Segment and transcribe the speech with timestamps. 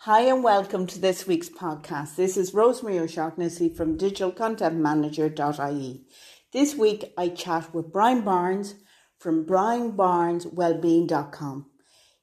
[0.00, 2.14] Hi and welcome to this week's podcast.
[2.14, 6.04] This is Rosemary O'Shaughnessy from digitalcontentmanager.ie.
[6.52, 8.76] This week I chat with Brian Barnes
[9.18, 11.66] from brianbarneswellbeing.com.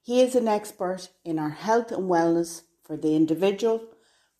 [0.01, 3.81] He is an expert in our health and wellness for the individual,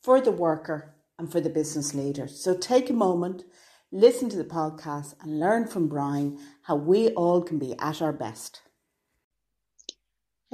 [0.01, 2.29] for the worker, and for the business leader.
[2.29, 3.43] So take a moment,
[3.91, 8.13] listen to the podcast, and learn from Brian how we all can be at our
[8.13, 8.61] best.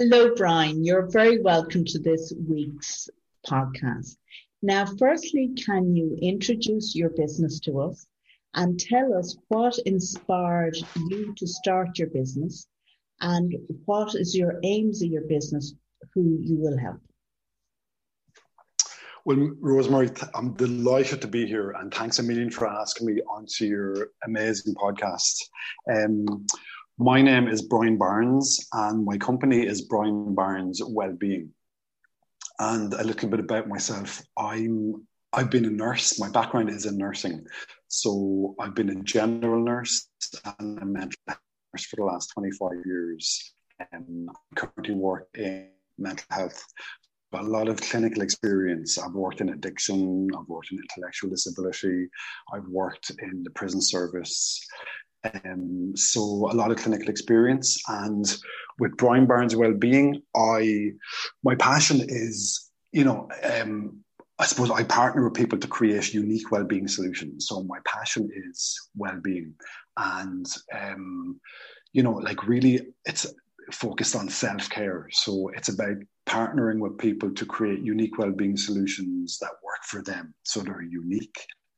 [0.01, 0.85] Hello, Brian.
[0.85, 3.09] You're very welcome to this week's
[3.45, 4.15] podcast.
[4.61, 8.07] Now, firstly, can you introduce your business to us
[8.53, 10.77] and tell us what inspired
[11.09, 12.65] you to start your business
[13.19, 15.73] and what is your aims of your business,
[16.13, 17.01] who you will help?
[19.25, 23.65] Well, Rosemary, I'm delighted to be here and thanks a million for asking me onto
[23.65, 25.43] your amazing podcast.
[25.93, 26.47] Um,
[26.99, 31.49] my name is Brian Barnes, and my company is Brian Barnes Wellbeing.
[32.59, 34.21] And a little bit about myself.
[34.37, 36.19] I'm I've been a nurse.
[36.19, 37.45] My background is in nursing,
[37.87, 40.09] so I've been a general nurse
[40.59, 41.39] and a mental health
[41.73, 43.53] nurse for the last 25 years.
[43.93, 46.61] Um, I currently work in mental health.
[47.31, 48.97] Got a lot of clinical experience.
[48.97, 50.27] I've worked in addiction.
[50.37, 52.09] I've worked in intellectual disability.
[52.51, 54.59] I've worked in the prison service.
[55.23, 58.25] Um, so a lot of clinical experience, and
[58.79, 60.91] with Brian Barnes Wellbeing, I
[61.43, 63.99] my passion is you know um,
[64.37, 67.47] I suppose I partner with people to create unique well-being solutions.
[67.47, 69.53] So my passion is well-being,
[69.97, 71.39] and um,
[71.91, 73.27] you know like really it's
[73.71, 75.09] focused on self-care.
[75.11, 80.33] So it's about partnering with people to create unique well-being solutions that work for them.
[80.43, 81.37] So they're unique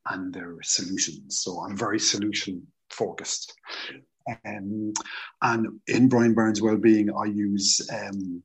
[0.10, 1.40] and they're solutions.
[1.42, 3.54] So I'm very solution focused.
[4.46, 4.94] Um,
[5.42, 8.44] and in Brian Barnes Wellbeing, I use um,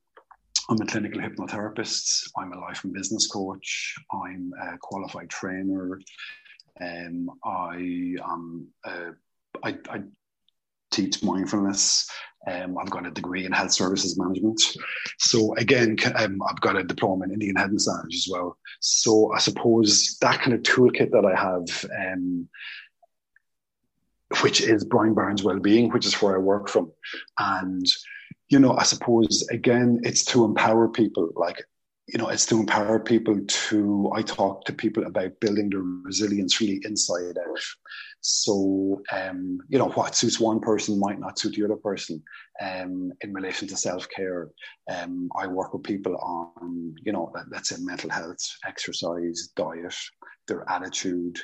[0.68, 2.30] I'm a clinical hypnotherapist.
[2.36, 3.94] I'm a life and business coach.
[4.12, 6.00] I'm a qualified trainer.
[6.80, 9.10] Um, I am uh,
[9.62, 10.02] I, I,
[10.92, 12.08] teach mindfulness.
[12.46, 14.60] Um, I've got a degree in health services management.
[15.18, 18.56] So again, um, I've got a diploma in Indian head massage as well.
[18.80, 22.48] So I suppose that kind of toolkit that I have um,
[24.42, 26.92] which is Brian Barnes Wellbeing, which is where I work from.
[27.38, 27.86] And,
[28.48, 31.30] you know, I suppose, again, it's to empower people.
[31.36, 31.62] Like,
[32.08, 36.60] you know, it's to empower people to, I talk to people about building their resilience
[36.60, 37.60] really inside out.
[38.20, 42.22] So, um, you know, what suits one person might not suit the other person.
[42.60, 44.50] Um, in relation to self care,
[44.90, 49.94] um, I work with people on, you know, let's say mental health, exercise, diet,
[50.46, 51.38] their attitude,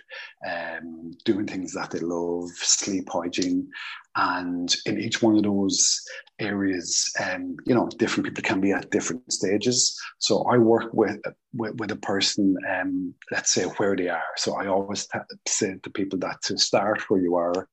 [0.49, 3.69] um, doing things that they love, sleep hygiene.
[4.17, 6.01] And in each one of those
[6.39, 9.99] areas, um, you know, different people can be at different stages.
[10.19, 11.19] So I work with
[11.55, 14.23] with, with a person, um, let's say where they are.
[14.37, 17.69] So I always t- say to people that to start where you are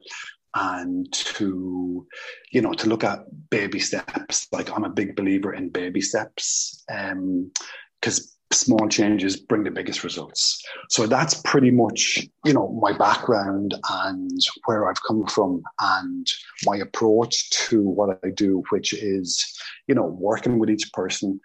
[0.56, 2.08] and to
[2.52, 3.20] you know to look at
[3.50, 9.64] baby steps like i'm a big believer in baby steps because um, small changes bring
[9.64, 10.64] the biggest results.
[10.90, 16.28] So that's pretty much, you know, my background and where I've come from and
[16.66, 21.40] my approach to what I do, which is, you know, working with each person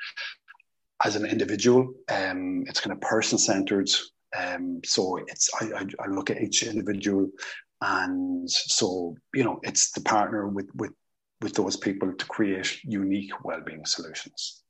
[1.05, 1.93] as an individual.
[2.11, 3.91] Um, it's kind of person centered.
[4.37, 7.31] Um, so it's I, I, I look at each individual,
[7.81, 10.93] and so you know, it's the partner with with
[11.41, 14.64] with those people to create unique well-being solutions.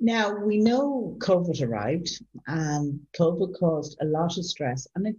[0.00, 5.16] Now, we know COVID arrived and COVID caused a lot of stress and it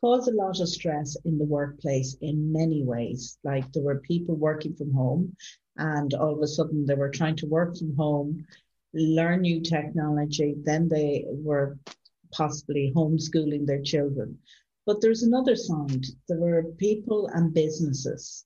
[0.00, 3.38] caused a lot of stress in the workplace in many ways.
[3.44, 5.36] Like there were people working from home
[5.76, 8.44] and all of a sudden they were trying to work from home,
[8.92, 11.78] learn new technology, then they were
[12.32, 14.38] possibly homeschooling their children.
[14.86, 16.04] But there's another side.
[16.28, 18.44] There were people and businesses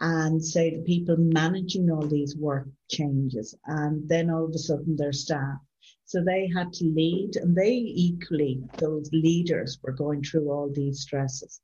[0.00, 4.96] and say the people managing all these work changes and then all of a sudden
[4.96, 5.58] their staff.
[6.04, 11.00] So they had to lead and they equally those leaders were going through all these
[11.00, 11.60] stresses.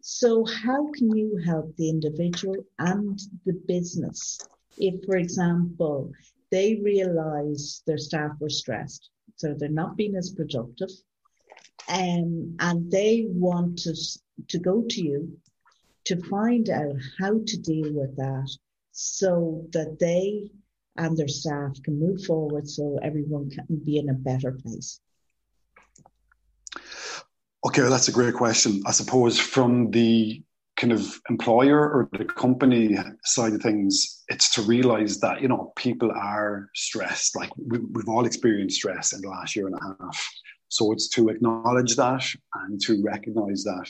[0.00, 4.38] So how can you help the individual and the business?
[4.78, 6.12] If for example
[6.50, 10.90] they realize their staff were stressed so they're not being as productive
[11.88, 13.94] um, and they want to,
[14.48, 15.38] to go to you
[16.06, 18.48] to find out how to deal with that
[18.92, 20.50] so that they
[20.96, 25.00] and their staff can move forward so everyone can be in a better place?
[27.66, 28.82] Okay, well, that's a great question.
[28.86, 30.42] I suppose from the
[30.76, 35.72] kind of employer or the company side of things, it's to realize that, you know,
[35.76, 37.34] people are stressed.
[37.34, 40.28] Like we, we've all experienced stress in the last year and a half.
[40.68, 42.24] So it's to acknowledge that
[42.54, 43.88] and to recognize that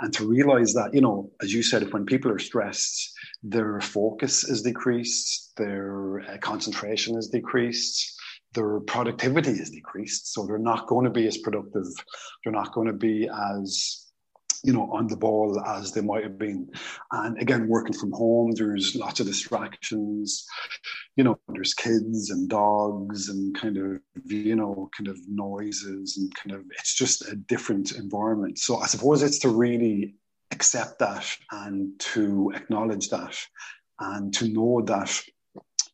[0.00, 4.44] and to realize that, you know, as you said, when people are stressed, their focus
[4.44, 8.20] is decreased, their uh, concentration is decreased,
[8.54, 10.32] their productivity is decreased.
[10.32, 11.86] So they're not going to be as productive.
[12.44, 14.02] They're not going to be as
[14.64, 16.70] you know, on the ball as they might have been.
[17.10, 20.46] And again, working from home, there's lots of distractions.
[21.16, 26.34] You know, there's kids and dogs and kind of, you know, kind of noises and
[26.34, 28.58] kind of, it's just a different environment.
[28.58, 30.14] So I suppose it's to really
[30.52, 33.36] accept that and to acknowledge that
[34.00, 35.22] and to know that,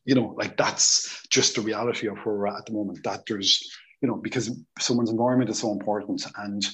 [0.05, 3.23] you know, like that's just the reality of where we're at at the moment, that
[3.27, 3.61] there's,
[4.01, 4.49] you know, because
[4.79, 6.25] someone's environment is so important.
[6.37, 6.65] And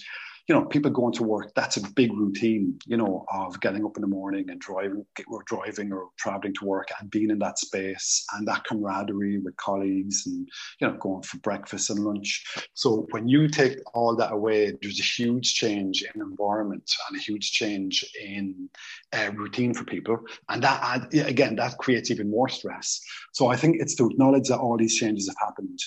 [0.48, 3.98] you know, people going to work, that's a big routine, you know, of getting up
[3.98, 7.58] in the morning and driving or driving or traveling to work and being in that
[7.58, 10.48] space and that camaraderie with colleagues and,
[10.80, 12.44] you know, going for breakfast and lunch.
[12.76, 17.22] So when you take all that away, there's a huge change in environment and a
[17.22, 18.70] huge change in
[19.14, 20.20] uh, routine for people.
[20.50, 23.02] And that, again, that creates even more stress.
[23.34, 25.80] So I think it's to acknowledge that all these changes have happened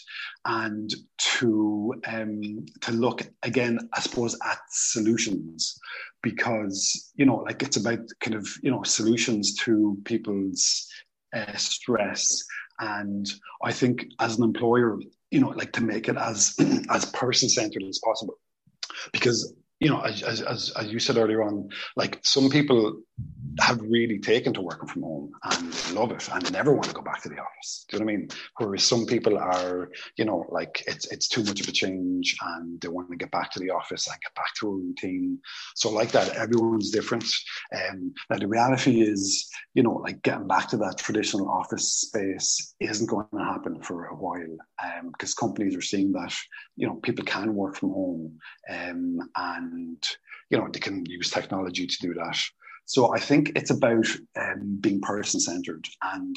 [0.47, 0.93] and
[1.37, 5.79] to, um, to look again, I suppose, at solutions
[6.23, 10.89] because you know like it's about kind of you know solutions to people's
[11.35, 12.45] uh, stress.
[12.81, 13.29] And
[13.65, 14.99] i think as an employer
[15.31, 16.55] you know like to make it as
[16.91, 18.39] as person centered as possible.
[19.13, 23.01] Because you know as, as as you said earlier on like some people
[23.61, 27.03] have really taken to working from home and love it and never want to go
[27.03, 27.87] back to the office.
[27.89, 28.29] Do you know what I mean?
[28.59, 32.81] Whereas some people are, you know, like it's it's too much of a change and
[32.81, 35.39] they want to get back to the office and get back to a routine.
[35.75, 37.25] So like that, everyone's different.
[37.75, 42.75] Um, now the reality is, you know, like getting back to that traditional office space
[42.81, 46.35] isn't going to happen for a while um, because companies are seeing that,
[46.77, 48.39] you know, people can work from home
[48.71, 50.09] um, and
[50.51, 52.39] you know they can use technology to do that
[52.89, 54.07] so I think it's about
[54.37, 56.37] um, being person centered and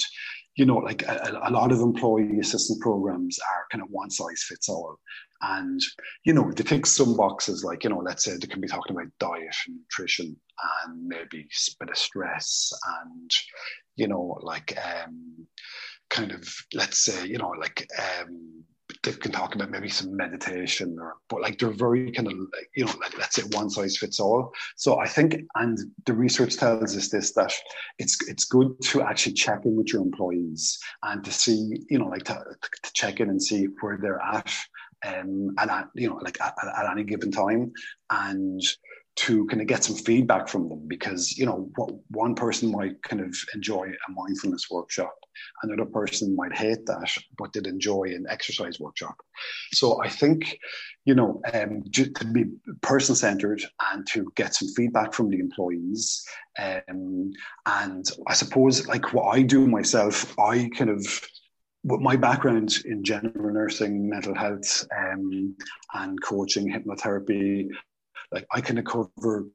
[0.55, 4.43] you know, like a, a, lot of employee assistance programs are kind of one size
[4.47, 4.99] fits all.
[5.41, 5.79] And,
[6.25, 8.95] you know, they tick some boxes, like, you know, let's say they can be talking
[8.95, 10.35] about diet and nutrition
[10.83, 12.71] and maybe a bit of stress
[13.05, 13.31] and,
[13.95, 15.47] you know, like um,
[16.09, 18.63] kind of, let's say, you know, like um,
[19.03, 22.69] they can talk about maybe some meditation or but like they're very kind of like,
[22.75, 24.51] you know like let's say one size fits all.
[24.75, 27.53] So i think and the research tells us this that
[27.99, 32.07] it's it's good to actually check in with your employees and to see you know
[32.07, 32.43] like to,
[32.83, 34.53] to check in and see where they're at
[35.05, 37.71] um and at, you know like at, at any given time
[38.11, 38.61] and
[39.15, 43.01] to kind of get some feedback from them because you know what one person might
[43.03, 45.13] kind of enjoy a mindfulness workshop
[45.63, 49.15] another person might hate that but did enjoy an exercise workshop.
[49.73, 50.57] So i think
[51.05, 52.45] you know um, to be
[52.81, 53.61] person centered
[53.91, 56.23] and to get some feedback from the employees
[56.59, 57.31] um,
[57.65, 61.01] and i suppose like what i do myself i kind of
[61.83, 65.55] with my background in general nursing, mental health, um,
[65.93, 67.69] and coaching, hypnotherapy,
[68.31, 69.47] like I kind of cover,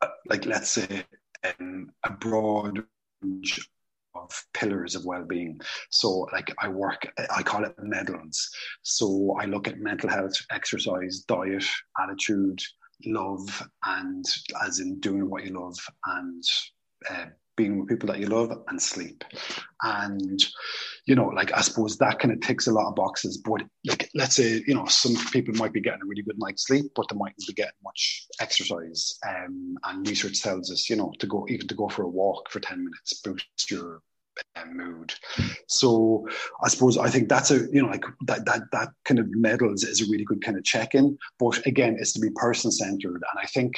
[0.00, 1.04] uh, like let's say,
[1.60, 2.84] um, a broad
[4.22, 5.60] of pillars of well-being.
[5.90, 8.48] So, like I work, I call it medals.
[8.82, 11.64] So I look at mental health, exercise, diet,
[12.00, 12.60] attitude,
[13.04, 14.24] love, and
[14.64, 16.42] as in doing what you love, and
[17.10, 19.24] uh, being with people that you love and sleep.
[19.82, 20.42] And,
[21.06, 23.38] you know, like I suppose that kind of ticks a lot of boxes.
[23.38, 26.66] But like, let's say, you know, some people might be getting a really good night's
[26.66, 29.16] sleep, but they mightn't be getting much exercise.
[29.26, 32.50] Um, and research tells us, you know, to go even to go for a walk
[32.50, 34.02] for 10 minutes boosts your
[34.72, 35.14] mood.
[35.66, 36.26] So
[36.62, 39.84] I suppose I think that's a you know like that that that kind of medals
[39.84, 41.18] is a really good kind of check in.
[41.38, 43.72] But again, it's to be person centered, and I think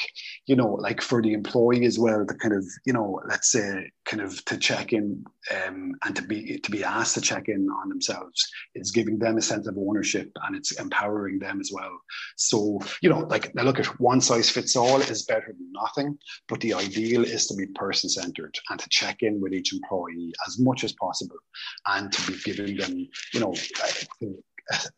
[0.47, 3.91] you know like for the employee as well, the kind of you know let's say
[4.05, 5.25] kind of to check in
[5.55, 9.39] um, and to be to be asked to check in on themselves is giving them
[9.39, 11.99] a sense of ownership and it's empowering them as well.
[12.37, 16.19] So you know like now look at one size fits all is better than nothing,
[16.49, 20.33] but the ideal is to be person centered and to check in with each employee
[20.47, 21.39] as much as possible
[21.87, 23.55] and to be giving them, you know,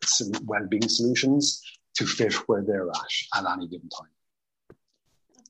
[0.03, 1.61] some well-being solutions
[1.95, 4.09] to fit where they're at at any given time.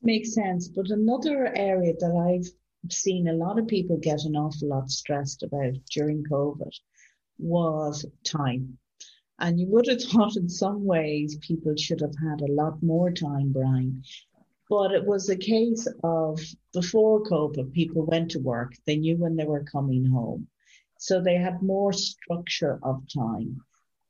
[0.02, 0.68] Makes sense.
[0.68, 2.50] But another area that I've
[2.90, 6.72] seen a lot of people get an awful lot stressed about during COVID
[7.38, 8.78] was time.
[9.38, 13.10] And you would have thought in some ways people should have had a lot more
[13.10, 14.02] time, Brian.
[14.68, 16.40] But it was a case of
[16.72, 20.48] before COVID, people went to work, they knew when they were coming home.
[20.98, 23.60] So they had more structure of time.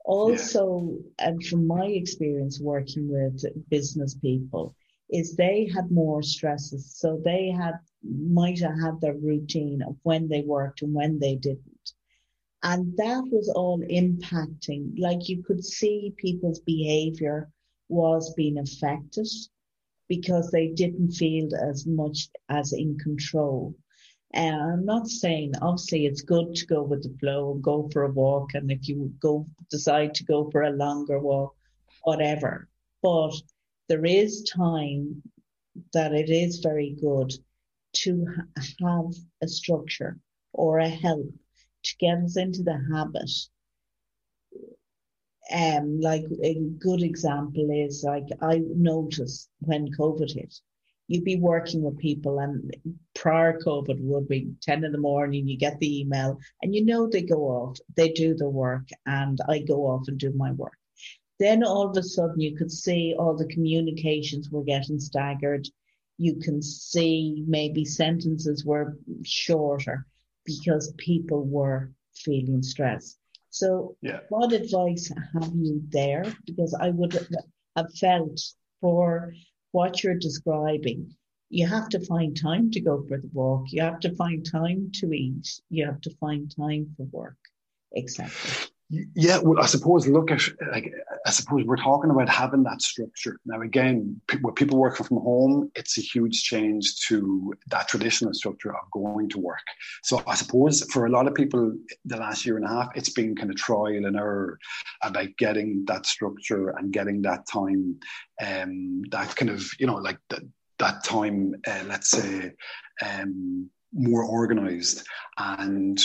[0.04, 1.28] Also, yeah.
[1.28, 4.74] and from my experience working with business people,
[5.10, 6.94] is they had more stresses.
[6.96, 7.74] So they had
[8.04, 11.92] might have had their routine of when they worked and when they didn't.
[12.62, 17.50] And that was all impacting, like you could see people's behavior
[17.88, 19.28] was being affected
[20.08, 23.74] because they didn't feel as much as in control.
[24.34, 28.04] And I'm not saying obviously it's good to go with the flow and go for
[28.04, 31.54] a walk, and if you go decide to go for a longer walk,
[32.04, 32.68] whatever.
[33.02, 33.34] But
[33.88, 35.22] there is time
[35.92, 37.32] that it is very good
[37.92, 38.26] to
[38.80, 40.18] have a structure
[40.52, 41.26] or a help
[41.84, 43.30] to get us into the habit.
[45.52, 50.54] Um, like a good example is like I noticed when COVID hit,
[51.08, 52.74] you'd be working with people and
[53.14, 57.06] prior COVID would be 10 in the morning, you get the email and you know
[57.06, 60.78] they go off, they do the work and I go off and do my work.
[61.38, 65.66] Then all of a sudden you could see all the communications were getting staggered.
[66.18, 70.06] You can see maybe sentences were shorter
[70.44, 73.18] because people were feeling stressed.
[73.50, 74.20] So, yeah.
[74.30, 76.24] what advice have you there?
[76.46, 77.12] Because I would
[77.76, 78.40] have felt
[78.80, 79.34] for
[79.72, 81.14] what you're describing,
[81.50, 84.90] you have to find time to go for the walk, you have to find time
[84.94, 87.36] to eat, you have to find time for work,
[87.94, 88.30] etc.
[89.14, 90.92] Yeah, well, I suppose look at like
[91.24, 93.38] I suppose we're talking about having that structure.
[93.46, 98.68] Now, again, when people working from home, it's a huge change to that traditional structure
[98.68, 99.64] of going to work.
[100.02, 103.08] So I suppose for a lot of people, the last year and a half, it's
[103.08, 104.58] been kind of trial and error
[105.02, 107.98] about getting that structure and getting that time,
[108.42, 110.42] um, that kind of you know like that
[110.80, 112.52] that time, uh, let's say,
[113.02, 115.06] um, more organized
[115.38, 115.98] and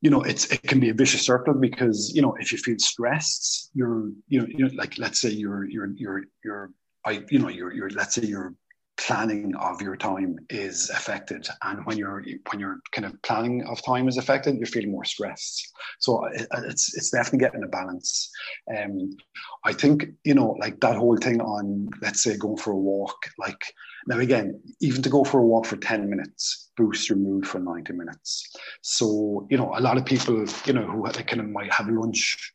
[0.00, 2.78] you know it's it can be a vicious circle because you know if you feel
[2.78, 6.70] stressed you're you know, you know like let's say you're you're you're you're
[7.04, 8.54] I you know you're you're let's say your
[8.96, 11.46] planning of your time is affected.
[11.62, 15.04] And when you're when your kind of planning of time is affected you're feeling more
[15.04, 15.72] stressed.
[16.00, 18.30] So it, it's it's definitely getting a balance.
[18.76, 19.16] Um
[19.64, 23.16] i think you know like that whole thing on let's say going for a walk
[23.38, 23.62] like
[24.06, 27.58] now again even to go for a walk for 10 minutes boosts your mood for
[27.58, 28.54] 90 minutes.
[28.82, 32.52] So, you know, a lot of people, you know, who kind of might have lunch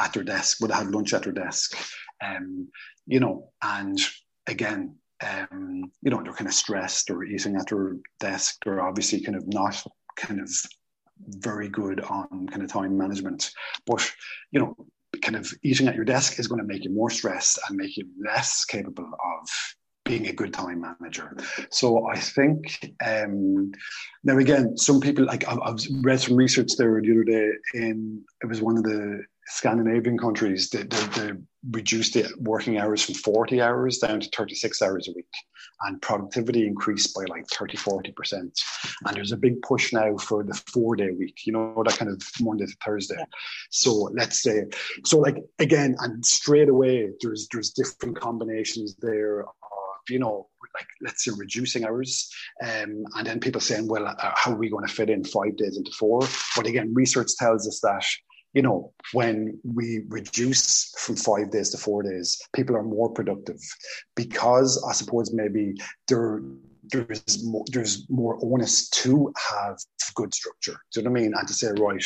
[0.00, 1.76] at their desk, would have lunch at their desk,
[2.24, 2.68] um,
[3.06, 3.98] you know, and
[4.46, 8.56] again, um, you know, they're kind of stressed or eating at their desk.
[8.64, 9.82] They're obviously kind of not
[10.16, 10.50] kind of
[11.28, 13.50] very good on kind of time management.
[13.86, 14.10] But,
[14.50, 14.76] you know,
[15.22, 17.96] kind of eating at your desk is going to make you more stressed and make
[17.96, 19.48] you less capable of
[20.06, 21.36] being a good time manager.
[21.70, 23.72] So I think um,
[24.24, 28.24] now again, some people like I've, I've, read some research there the other day in
[28.42, 31.32] it was one of the Scandinavian countries that they, they,
[31.72, 35.26] reduced the working hours from 40 hours down to 36 hours a week
[35.82, 38.52] and productivity increased by like 30 40% and
[39.12, 42.22] there's a big push now for the four day week you know that kind of
[42.40, 43.16] monday to thursday.
[43.70, 44.64] So let's say
[45.04, 49.44] so like again and straight away there's there's different combinations there
[50.08, 52.30] you know, like let's say reducing hours,
[52.62, 55.56] um, and then people saying, well, uh, how are we going to fit in five
[55.56, 56.20] days into four?
[56.54, 58.04] But again, research tells us that
[58.54, 63.60] you know when we reduce from five days to four days, people are more productive
[64.14, 65.74] because I suppose maybe
[66.08, 66.42] there
[66.92, 69.78] there's more, there's more onus to have
[70.14, 70.80] good structure.
[70.92, 71.34] Do you know what I mean?
[71.36, 72.04] And to say, right,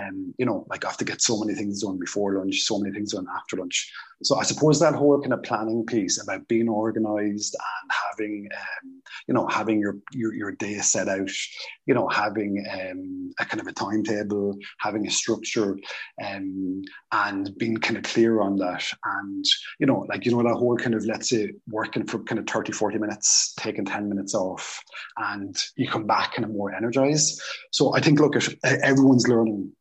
[0.00, 2.78] um, you know, like I have to get so many things done before lunch, so
[2.78, 3.92] many things done after lunch.
[4.22, 9.02] So I suppose that whole kind of planning piece about being organized and having, um,
[9.26, 11.30] you know, having your, your, your day set out,
[11.86, 15.78] you know, having um, a kind of a timetable, having a structure,
[16.24, 18.84] um, and being kind of clear on that.
[19.04, 19.44] And,
[19.78, 22.46] you know, like, you know, that whole kind of, let's say, working for kind of
[22.46, 24.82] 30, 40 minutes, taking 10 minutes off,
[25.16, 27.40] and you come back kind of more energized.
[27.70, 29.72] So I think, look, everyone's learning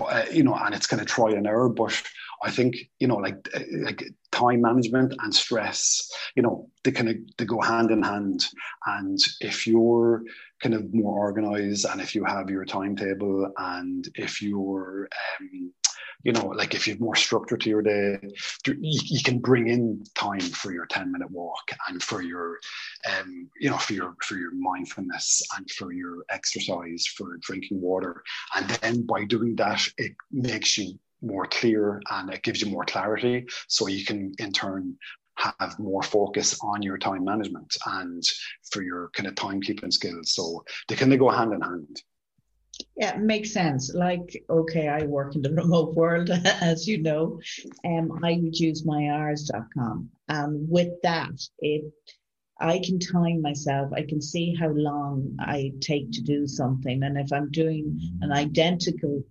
[0.00, 1.68] uh, you know, and it's kind of try and error.
[1.68, 2.00] But
[2.42, 4.02] I think you know, like uh, like
[4.32, 8.44] time management and stress, you know, they kind of they go hand in hand.
[8.86, 10.22] And if you're
[10.62, 15.08] kind of more organized, and if you have your timetable, and if you're
[15.40, 15.72] um,
[16.24, 18.18] you know, like if you have more structure to your day,
[18.66, 22.58] you, can bring in time for your 10 minute walk and for your,
[23.08, 28.24] um, you know, for your, for your mindfulness and for your exercise, for drinking water.
[28.56, 32.84] And then by doing that, it makes you more clear and it gives you more
[32.84, 33.46] clarity.
[33.68, 34.96] So you can in turn
[35.36, 38.22] have more focus on your time management and
[38.72, 40.32] for your kind of timekeeping skills.
[40.32, 42.02] So they kind of go hand in hand.
[42.96, 43.92] Yeah, makes sense.
[43.94, 47.40] Like, okay, I work in the remote world, as you know.
[47.84, 50.10] Um, I would use myhours.com.
[50.28, 51.92] And with that, it
[52.60, 53.92] I can time myself.
[53.92, 57.04] I can see how long I take to do something.
[57.04, 59.22] And if I'm doing an identical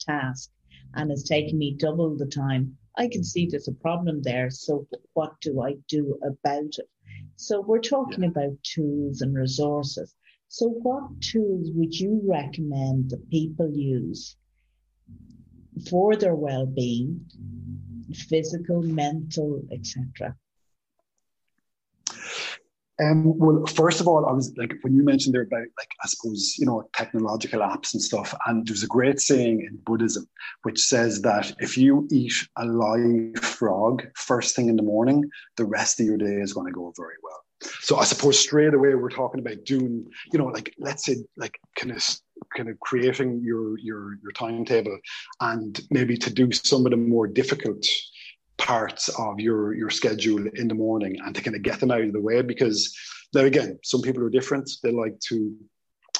[0.00, 0.50] task
[0.94, 4.50] and it's taking me double the time, I can see there's a problem there.
[4.50, 6.88] So what do I do about it?
[7.36, 8.30] So we're talking yeah.
[8.30, 10.14] about tools and resources.
[10.48, 14.36] So what tools would you recommend that people use
[15.88, 17.24] for their well-being,
[18.12, 20.36] physical, mental, etc.?
[23.02, 26.06] Um, well, first of all, I was like, when you mentioned there about, like, I
[26.06, 30.26] suppose, you know, technological apps and stuff, and there's a great saying in Buddhism
[30.62, 35.64] which says that if you eat a live frog first thing in the morning, the
[35.64, 37.40] rest of your day is going to go very well.
[37.80, 41.58] So I suppose straight away we're talking about doing, you know, like, let's say, like,
[41.76, 42.04] kind of
[42.56, 44.98] kind of creating your your your timetable
[45.40, 47.84] and maybe to do some of the more difficult
[48.62, 52.00] parts of your your schedule in the morning and to kind of get them out
[52.02, 52.96] of the way because
[53.34, 54.70] now again some people are different.
[54.82, 55.56] They like to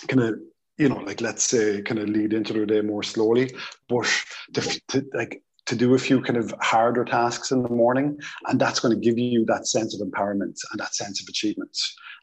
[0.09, 0.41] kind of
[0.77, 3.55] you know like let's say kind of lead into their day more slowly.
[3.89, 4.09] But
[4.55, 8.19] to, to like to do a few kind of harder tasks in the morning
[8.49, 11.79] and that's going to give you that sense of empowerment and that sense of achievement.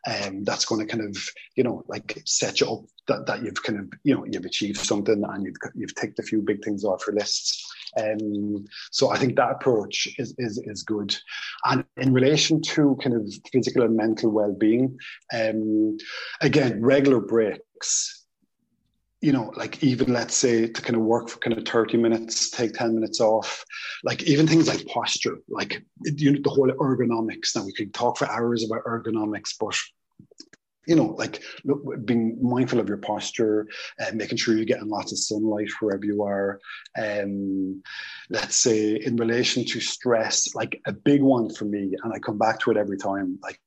[0.09, 1.17] Um, that's going to kind of
[1.55, 4.79] you know like set you up that, that you've kind of you know you've achieved
[4.79, 9.17] something and you've you've ticked a few big things off your lists um, so I
[9.17, 11.15] think that approach is, is, is good.
[11.65, 14.97] And in relation to kind of physical and mental well-being,
[15.33, 15.97] um,
[16.41, 18.19] again, regular breaks
[19.21, 22.49] you know, like even let's say to kind of work for kind of 30 minutes,
[22.49, 23.65] take 10 minutes off,
[24.03, 27.55] like even things like posture, like you know, the whole ergonomics.
[27.55, 29.77] Now we could talk for hours about ergonomics, but
[30.89, 33.67] you know, like look, being mindful of your posture,
[33.99, 36.59] and making sure you're getting lots of sunlight wherever you are.
[36.97, 37.83] Um,
[38.31, 42.39] let's say in relation to stress, like a big one for me, and I come
[42.39, 43.37] back to it every time.
[43.43, 43.59] Like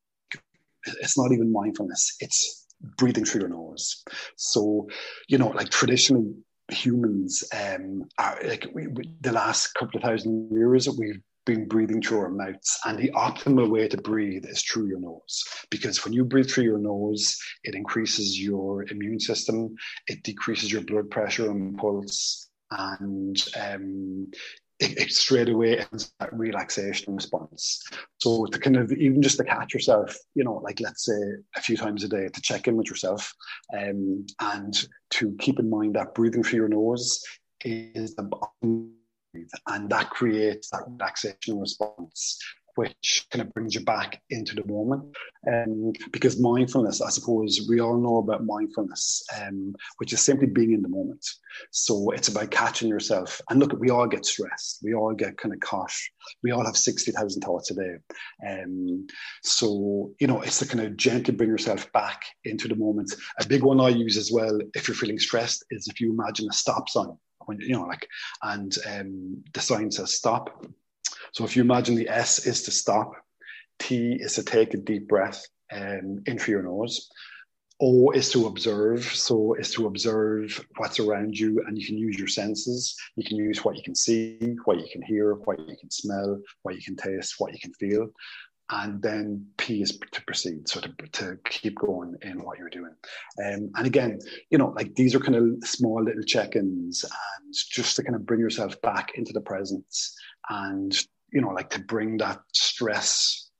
[1.00, 2.66] it's not even mindfulness; it's
[2.98, 4.02] breathing through your nose.
[4.36, 4.88] So,
[5.28, 6.34] you know, like traditionally
[6.70, 11.66] humans um, are like we, we, the last couple of thousand years that we've been
[11.66, 12.78] breathing through our mouths.
[12.84, 15.42] And the optimal way to breathe is through your nose.
[15.70, 19.74] Because when you breathe through your nose, it increases your immune system,
[20.06, 24.30] it decreases your blood pressure and pulse, and um,
[24.78, 27.82] it, it, straight away ends that relaxation response.
[28.18, 31.20] So to kind of even just to catch yourself, you know, like let's say
[31.56, 33.32] a few times a day to check in with yourself,
[33.76, 37.22] um, and to keep in mind that breathing through your nose
[37.64, 38.28] is the
[39.68, 42.38] and that creates that relaxation response
[42.74, 45.04] which kind of brings you back into the moment.
[45.46, 50.72] Um, because mindfulness, I suppose we all know about mindfulness, um, which is simply being
[50.72, 51.24] in the moment.
[51.70, 53.40] So it's about catching yourself.
[53.50, 54.80] And look, we all get stressed.
[54.82, 55.92] We all get kind of caught.
[56.42, 57.94] We all have 60,000 thoughts a day.
[58.48, 59.06] Um,
[59.42, 63.14] so, you know, it's to kind of gently bring yourself back into the moment.
[63.40, 66.48] A big one I use as well, if you're feeling stressed, is if you imagine
[66.48, 68.08] a stop sign when you know like
[68.42, 70.64] and um, the sign says stop.
[71.32, 73.12] So if you imagine the s is to stop
[73.78, 77.08] t is to take a deep breath um, in through your nose.
[77.80, 79.02] O is to observe.
[79.04, 82.96] So is to observe what's around you and you can use your senses.
[83.16, 86.40] You can use what you can see what you can hear what you can smell
[86.62, 88.08] what you can taste what you can feel
[88.72, 92.94] and then P is to proceed, so to, to keep going in what you're doing.
[93.44, 94.18] Um, and again,
[94.50, 98.24] you know, like these are kind of small little check-ins, and just to kind of
[98.24, 100.16] bring yourself back into the presence,
[100.48, 100.98] and
[101.32, 103.50] you know, like to bring that stress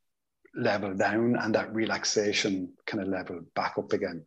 [0.55, 4.25] level down and that relaxation kind of level back up again.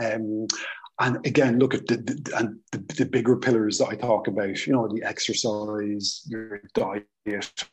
[0.00, 0.46] Um,
[1.00, 4.66] and again, look at the, the and the, the, bigger pillars that I talk about.
[4.66, 7.06] You know, the exercise, your diet,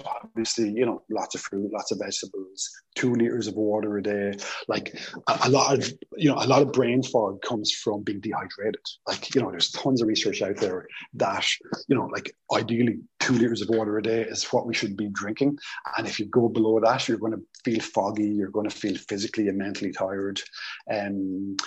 [0.05, 0.71] obviously.
[0.71, 4.33] You know, lots of fruit, lots of vegetables, two liters of water a day.
[4.69, 8.21] Like a, a, lot of you know, a lot of brain fog comes from being
[8.21, 8.81] dehydrated.
[9.05, 11.45] Like you know, there's tons of research out there that
[11.89, 15.09] you know, like ideally two liters of water a day is what we should be
[15.09, 15.57] drinking.
[15.97, 18.29] And if you go below that, you're going to feel foggy.
[18.29, 20.41] You're going to feel physically and mentally tired.
[20.89, 21.57] Um,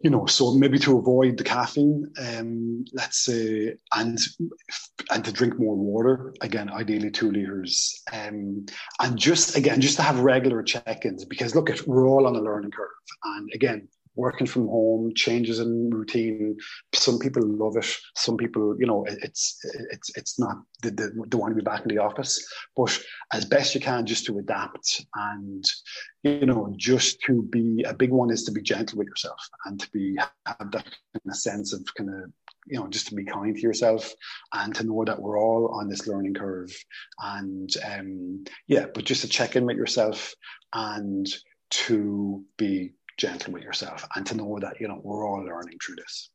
[0.00, 4.18] you know, so maybe to avoid the caffeine, um, let's say, and
[5.10, 6.32] and to drink more water.
[6.40, 8.64] Again, ideally two liters, um,
[9.00, 12.40] and just again, just to have regular check-ins because look, at we're all on a
[12.40, 12.88] learning curve,
[13.24, 13.88] and again,
[14.18, 16.56] working from home, changes in routine.
[16.92, 17.86] Some people love it.
[18.16, 19.58] Some people, you know, it's
[19.92, 22.46] it's it's not they, they, they want to be back in the office.
[22.76, 22.98] But
[23.32, 25.64] as best you can, just to adapt and
[26.24, 29.78] you know, just to be a big one is to be gentle with yourself and
[29.80, 32.30] to be have that kind of sense of kind of
[32.66, 34.12] you know, just to be kind to yourself
[34.52, 36.70] and to know that we're all on this learning curve.
[37.18, 40.34] And um, yeah, but just to check in with yourself
[40.74, 41.26] and
[41.70, 45.96] to be gentle with yourself and to know that, you know, we're all learning through
[45.96, 46.30] this.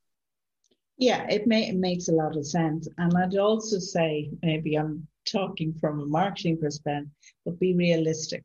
[0.98, 2.88] Yeah, it, may, it makes a lot of sense.
[2.98, 7.10] And I'd also say, maybe I'm talking from a marketing perspective,
[7.46, 8.44] but be realistic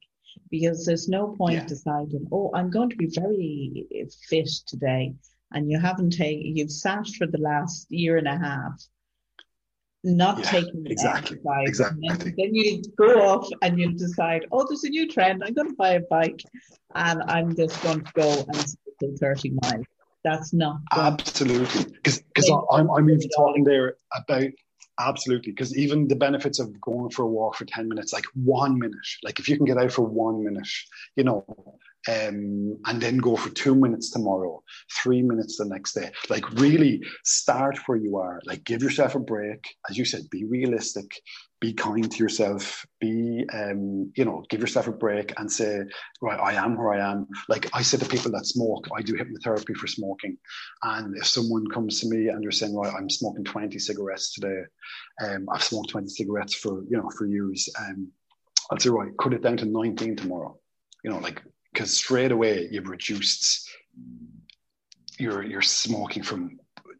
[0.51, 1.67] because there's no point yeah.
[1.67, 3.87] deciding, oh, I'm going to be very
[4.29, 5.15] fit today
[5.53, 8.83] and you haven't taken, you've sat for the last year and a half,
[10.05, 11.69] not yeah, taking exactly, exercise.
[11.69, 12.09] Exactly.
[12.09, 15.43] Then, then, you go off and you decide, oh, there's a new trend.
[15.45, 16.41] I'm going to buy a bike
[16.95, 19.87] and I'm just going to go and cycle 30 miles.
[20.25, 24.51] That's not absolutely because because I'm I'm even talking there about
[24.99, 28.79] absolutely because even the benefits of going for a walk for 10 minutes like one
[28.81, 30.67] minute like if you can get out for one minute
[31.15, 31.45] you know
[32.09, 34.63] um, and then go for two minutes tomorrow,
[35.03, 36.11] three minutes the next day.
[36.31, 38.41] Like, really start where you are.
[38.47, 39.67] Like, give yourself a break.
[39.91, 41.11] As you said, be realistic,
[41.61, 45.83] be kind to yourself, be, um, you know, give yourself a break and say,
[46.21, 47.27] right, I am where I am.
[47.49, 50.37] Like, I say to people that smoke, I do hypnotherapy for smoking.
[50.83, 54.63] And if someone comes to me and they're saying, right, I'm smoking 20 cigarettes today,
[55.23, 57.69] um, I've smoked 20 cigarettes for, you know, for years.
[57.79, 58.09] Um,
[58.71, 60.57] i'll say, right, cut it down to 19 tomorrow.
[61.05, 61.43] You know, like
[61.73, 63.69] because straight away you've reduced
[65.19, 66.59] your your smoking from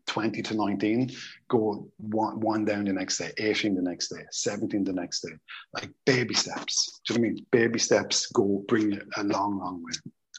[0.09, 1.11] 20 to 19
[1.49, 5.35] go one, one down the next day 18 the next day 17 the next day.
[5.73, 7.01] Like baby steps.
[7.07, 7.47] Do you know what i mean?
[7.53, 9.93] Baby steps go bring it a long long way.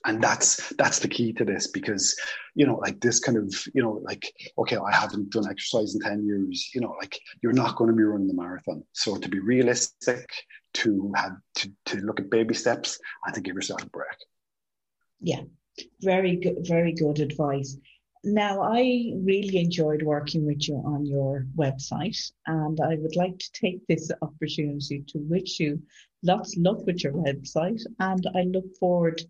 [0.05, 2.17] And that's that's the key to this because
[2.55, 6.01] you know like this kind of you know like okay i haven't done exercise in
[6.01, 6.69] 10 years.
[6.73, 8.83] You know like you're not going to be running the marathon.
[8.93, 10.29] So to be realistic
[10.75, 14.07] to have to, to look at baby steps and to give yourself a break.
[15.21, 15.41] Yeah.
[16.01, 17.77] Very good very good advice
[18.23, 23.51] now i really enjoyed working with you on your website and i would like to
[23.53, 25.81] take this opportunity to wish you
[26.23, 29.21] lots of luck with your website and i look forward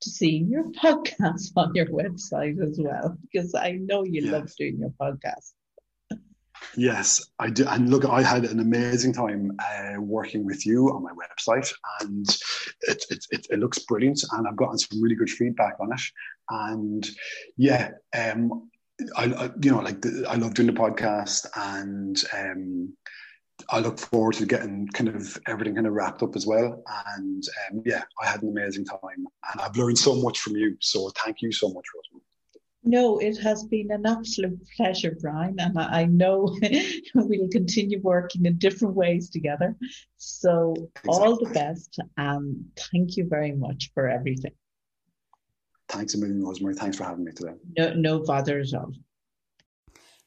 [0.00, 4.78] to seeing your podcast on your website as well because i know you love doing
[4.78, 5.52] your podcast
[6.76, 7.66] Yes, I do.
[7.66, 12.26] And look, I had an amazing time uh, working with you on my website, and
[12.82, 14.22] it, it, it, it, looks brilliant.
[14.32, 16.00] And I've gotten some really good feedback on it.
[16.50, 17.08] And
[17.56, 18.70] yeah, um,
[19.16, 22.92] I, I you know like the, I love doing the podcast, and um,
[23.70, 26.82] I look forward to getting kind of everything kind of wrapped up as well.
[27.16, 30.76] And um, yeah, I had an amazing time, and I've learned so much from you.
[30.80, 32.07] So thank you so much, Rosemary.
[32.88, 36.56] No, it has been an absolute pleasure, Brian, and I know
[37.14, 39.76] we'll continue working in different ways together.
[40.16, 41.10] So, exactly.
[41.10, 44.52] all the best, and thank you very much for everything.
[45.90, 46.76] Thanks a million, Rosemary.
[46.76, 47.56] Thanks for having me today.
[47.76, 48.94] No, no bother at all.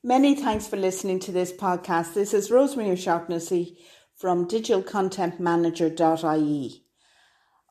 [0.04, 2.14] Many thanks for listening to this podcast.
[2.14, 3.80] This is Rosemary O'Shaughnessy
[4.16, 6.84] from digitalcontentmanager.ie.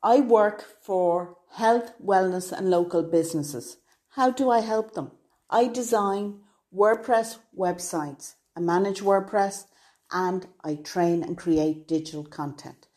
[0.02, 3.76] I work for health, wellness, and local businesses.
[4.14, 5.12] How do I help them?
[5.48, 6.40] I design
[6.74, 8.34] WordPress websites.
[8.56, 9.66] I manage WordPress
[10.10, 12.88] and I train and create digital content.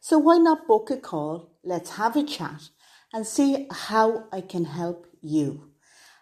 [0.00, 1.52] So why not book a call?
[1.64, 2.68] Let's have a chat
[3.14, 5.70] and see how I can help you.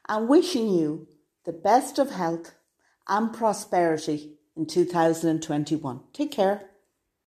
[0.08, 1.08] I'm wishing you
[1.44, 2.54] the best of health
[3.08, 6.00] and prosperity in 2021.
[6.12, 6.70] Take care.